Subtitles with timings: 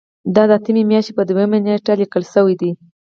[0.35, 2.69] دا د اتمې میاشتې په دویمه نیټه لیکل شوې ده.